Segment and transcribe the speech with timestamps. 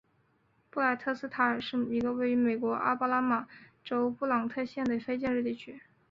[0.71, 3.47] 布赖特斯塔尔是一个位于美国阿拉巴马
[3.83, 5.79] 州布朗特县的非建制地区。